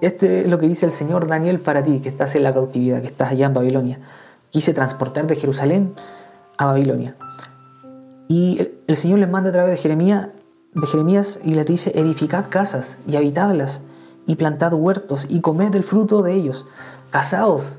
[0.00, 3.00] este es lo que dice el Señor Daniel para ti, que estás en la cautividad,
[3.00, 4.00] que estás allá en Babilonia.
[4.50, 5.94] Quise transportar de Jerusalén
[6.56, 7.16] a Babilonia.
[8.28, 10.30] Y el, Señor les manda a través de Jeremías,
[11.42, 13.82] y les dice, edificad casas y habitadlas,
[14.26, 16.66] y plantad huertos y comed del fruto de ellos.
[17.10, 17.78] Casaos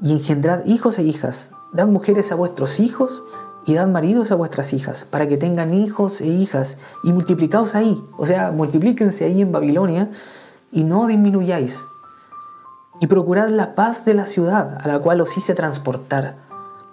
[0.00, 1.50] y engendrad hijos e hijas.
[1.74, 3.22] Dad mujeres a vuestros hijos
[3.66, 8.02] y dad maridos a vuestras hijas, para que tengan hijos e hijas, y multiplicaos ahí,
[8.16, 10.10] o sea, multiplíquense ahí en Babilonia,
[10.72, 11.86] y no disminuyáis.
[13.00, 16.36] Y procurad la paz de la ciudad a la cual os hice transportar,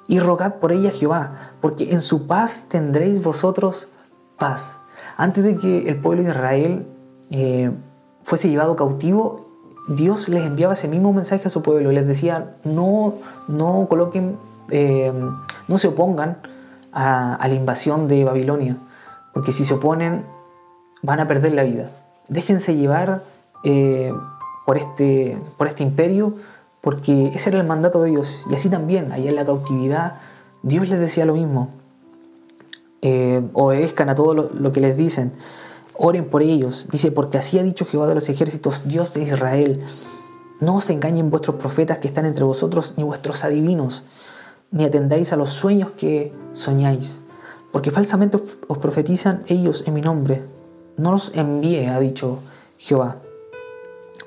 [0.08, 3.88] y rogad por ella a Jehová, porque en su paz tendréis vosotros
[4.38, 4.78] paz.
[5.18, 6.88] Antes de que el pueblo de Israel
[7.30, 7.72] eh,
[8.24, 9.48] fuese llevado cautivo,
[9.88, 13.16] Dios les enviaba ese mismo mensaje a su pueblo, les decía, no,
[13.48, 14.38] no coloquen,
[14.70, 15.14] eh,
[15.68, 16.38] no se opongan
[16.92, 18.78] a, la invasión de Babilonia,
[19.34, 20.26] porque si se oponen
[21.04, 21.92] van a perder la vida.
[22.28, 23.24] Déjense llevar
[23.64, 24.12] eh,
[24.66, 26.36] por, este, por este imperio,
[26.82, 28.46] porque ese era el mandato de Dios.
[28.50, 30.18] Y así también, allá en la cautividad,
[30.64, 31.70] Dios les decía lo mismo.
[33.02, 35.32] eh, obedezcan a todo lo, lo que les dicen,
[35.98, 36.88] oren por ellos.
[36.92, 39.84] Dice, porque así ha dicho Jehová de los ejércitos, Dios de Israel.
[40.60, 44.04] No os engañen vuestros profetas que están entre vosotros, ni vuestros adivinos,
[44.72, 47.22] ni atendáis a los sueños que soñáis,
[47.72, 50.44] porque falsamente os profetizan ellos en mi nombre.
[50.98, 52.40] No los envíe, ha dicho
[52.78, 53.18] Jehová.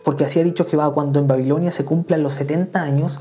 [0.05, 3.21] Porque así ha dicho Jehová, cuando en Babilonia se cumplan los 70 años,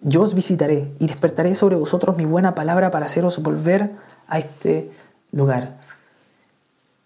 [0.00, 3.92] yo os visitaré y despertaré sobre vosotros mi buena palabra para haceros volver
[4.26, 4.90] a este
[5.32, 5.80] lugar.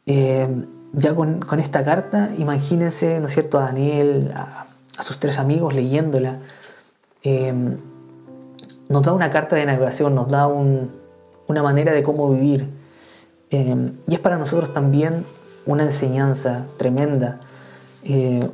[0.07, 0.49] Eh,
[0.93, 4.66] ya con, esta carta, imagínense, ¿no es cierto?, a Daniel, a,
[5.01, 6.41] sus tres amigos leyéndola.
[7.22, 7.77] Eh,
[8.89, 12.68] nos da una carta de navegación, nos da una manera de cómo vivir.
[13.51, 15.24] Eh, y es para nosotros también
[15.66, 17.41] una enseñanza tremenda.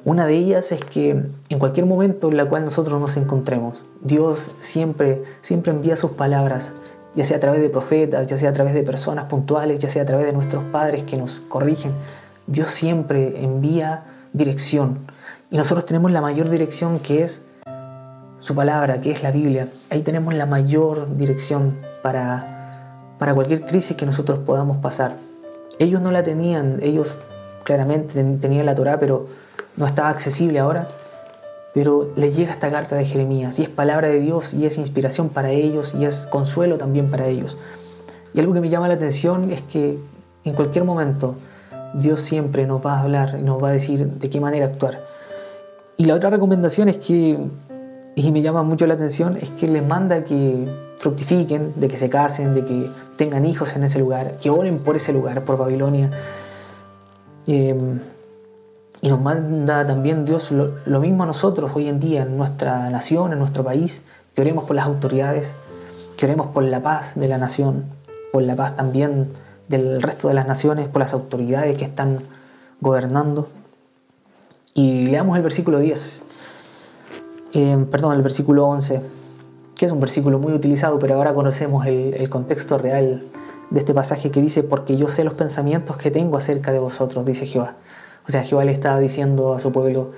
[0.04, 4.52] una de ellas es que en cualquier momento en la cual nosotros nos encontremos, Dios
[4.60, 6.72] siempre, siempre envía sus palabras
[7.14, 10.02] ya sea a través de profetas, ya sea a través de personas puntuales, ya sea
[10.02, 11.92] a través de nuestros padres que nos corrigen.
[12.46, 15.06] Dios siempre envía dirección.
[15.50, 17.42] Y nosotros tenemos la mayor dirección que es
[18.42, 19.68] su palabra, que es la Biblia.
[19.88, 25.16] Ahí tenemos la mayor dirección para, para cualquier crisis que nosotros podamos pasar.
[25.78, 27.16] Ellos no la tenían, ellos
[27.64, 29.28] claramente tenían la Torah, pero
[29.76, 30.88] no estaba accesible ahora
[31.74, 35.30] pero les llega esta carta de Jeremías y es palabra de Dios y es inspiración
[35.30, 37.56] para ellos y es consuelo también para ellos.
[38.34, 39.98] Y algo que me llama la atención es que
[40.44, 41.36] en cualquier momento
[41.94, 45.00] Dios siempre nos va a hablar y nos va a decir de qué manera actuar.
[45.96, 47.38] Y la otra recomendación es que,
[48.14, 52.10] y me llama mucho la atención, es que les manda que fructifiquen, de que se
[52.10, 56.10] casen, de que tengan hijos en ese lugar, que oren por ese lugar, por Babilonia.
[57.46, 57.74] Eh,
[59.04, 63.32] y nos manda también Dios lo, mismo a nosotros hoy en día, en nuestra nación,
[63.32, 64.02] en nuestro país,
[64.32, 65.56] que oremos por las autoridades,
[66.16, 67.86] que oremos por la paz de la nación,
[68.30, 69.32] por la paz también
[69.66, 72.20] del resto de las naciones, por las autoridades que están
[72.80, 73.48] gobernando.
[74.72, 76.24] Y leamos el versículo 10,
[77.52, 79.00] eh, perdón, el versículo 11,
[79.74, 83.24] que es un versículo muy utilizado, pero ahora conocemos el, contexto real
[83.70, 87.24] de este pasaje que dice, porque yo sé los pensamientos que tengo acerca de vosotros,
[87.24, 87.76] dice Jehová
[88.26, 90.12] o sea, Jehová le estaba diciendo a su pueblo,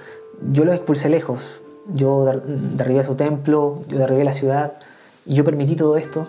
[0.52, 1.60] yo los expulsé lejos,
[1.94, 2.24] yo
[2.76, 4.74] derribé su templo, yo derribé la ciudad,
[5.24, 6.26] y yo permití todo esto,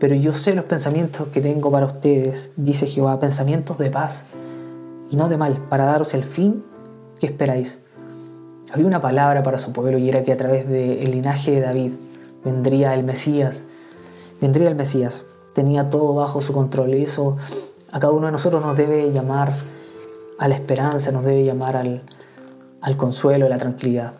[0.00, 4.24] pero yo sé los pensamientos que tengo para ustedes, dice Jehová, pensamientos de paz
[5.10, 6.64] y no de mal, para daros el fin
[7.20, 7.78] que esperáis.
[8.72, 11.92] Había una palabra para su pueblo y era que a través del linaje de David
[12.44, 13.64] vendría el Mesías,
[14.40, 17.36] vendría el Mesías, tenía todo bajo su control y eso
[17.90, 19.52] a cada uno de nosotros nos debe llamar
[20.38, 24.12] a la esperanza, nos debe llamar al, consuelo, a la tranquilidad.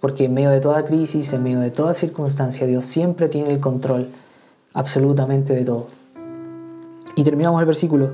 [0.00, 3.60] Porque en medio de toda crisis, en medio de toda circunstancia, Dios siempre tiene el
[3.60, 4.08] control
[4.72, 5.88] absolutamente de todo.
[7.14, 8.12] Y terminamos el versículo.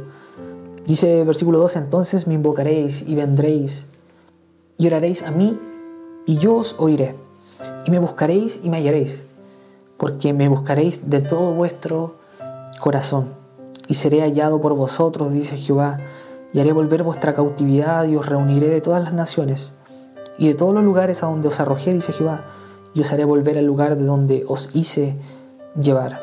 [0.84, 3.86] Dice versículo 12, entonces me invocaréis y vendréis
[4.76, 5.58] y oraréis a mí
[6.26, 7.16] y yo os oiré.
[7.86, 9.26] Y me buscaréis y me hallaréis,
[9.96, 12.16] porque me buscaréis de todo vuestro
[12.80, 13.34] corazón.
[13.88, 15.98] Y seré hallado por vosotros, dice Jehová,
[16.52, 19.72] y haré volver vuestra cautividad y os reuniré de todas las naciones
[20.38, 22.44] y de todos los lugares a donde os arrojé, dice Jehová,
[22.92, 25.16] y os haré volver al lugar de donde os hice
[25.80, 26.22] llevar.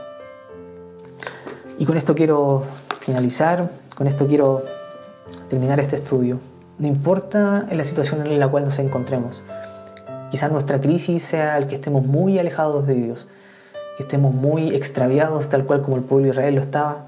[1.77, 2.63] Y con esto quiero
[2.99, 4.63] finalizar, con esto quiero
[5.49, 6.39] terminar este estudio.
[6.77, 9.43] No importa en la situación en la cual nos encontremos.
[10.32, 13.27] Quizás nuestra crisis sea el que estemos muy alejados de Dios,
[13.97, 17.05] que estemos muy extraviados tal cual como el pueblo de Israel lo estaba,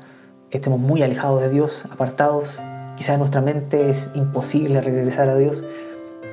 [0.51, 2.59] que estemos muy alejados de Dios, apartados,
[2.95, 5.63] Quizás en nuestra mente es imposible regresar a Dios,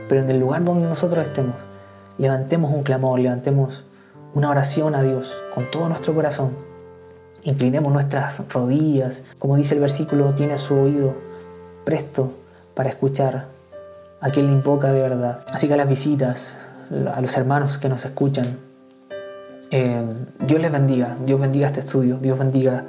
[0.09, 1.57] pero en el lugar donde nosotros estemos,
[2.19, 3.85] levantemos un clamor, levantemos
[4.35, 6.51] una oración a Dios con todo nuestro corazón.
[7.45, 11.15] Inclinemos nuestras rodillas, como dice el versículo, tiene su oído
[11.85, 12.31] presto
[12.75, 13.47] para escuchar
[14.21, 15.43] a quien le invoca de verdad.
[15.51, 16.57] Así que las visitas,
[16.91, 18.59] a los hermanos que nos escuchan,
[19.71, 20.05] eh,
[20.41, 22.85] Dios les bendiga, Dios bendiga este estudio, Dios bendiga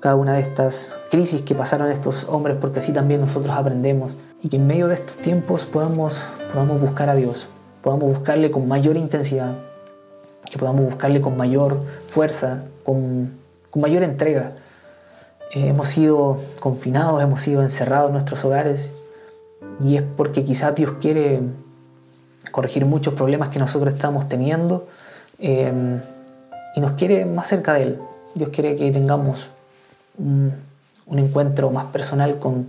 [0.00, 4.16] cada una de estas crisis que pasaron estos hombres, porque así también nosotros aprendemos.
[4.42, 7.48] Y que en medio de estos tiempos podamos, podamos buscar a Dios,
[7.82, 9.54] podamos buscarle con mayor intensidad,
[10.50, 13.32] que podamos buscarle con mayor fuerza, con,
[13.70, 14.52] con mayor entrega.
[15.54, 18.92] Eh, hemos sido confinados, hemos sido encerrados en nuestros hogares
[19.80, 21.40] y es porque quizás Dios quiere
[22.56, 24.86] corregir muchos problemas que nosotros estamos teniendo
[25.38, 26.00] eh,
[26.74, 27.98] y nos quiere más cerca de Él.
[28.34, 29.50] Dios quiere que tengamos
[30.16, 30.54] un,
[31.12, 32.68] encuentro más personal con,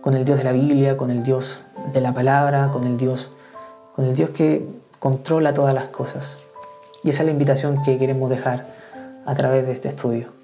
[0.00, 1.60] con el Dios de la Biblia, con el Dios
[1.92, 3.30] de la palabra, con el Dios,
[3.94, 4.66] con el Dios que
[4.98, 6.36] controla todas las cosas.
[7.04, 8.66] Y esa es la invitación que queremos dejar
[9.26, 10.43] a través de este estudio.